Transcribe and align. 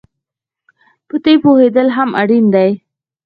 په 1.07 1.15
دې 1.23 1.33
پوهېدل 1.43 1.87
هم 1.97 2.09
اړین 2.21 2.45
دي 2.55 2.69